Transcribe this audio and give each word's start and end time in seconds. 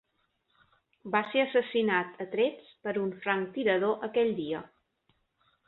Va 1.15 1.21
ser 1.33 1.43
assassinat 1.43 2.17
a 2.25 2.27
trets 2.33 2.73
per 2.87 2.95
un 3.03 3.13
franctirador 3.27 4.09
aquell 4.11 4.35
dia. 4.43 4.67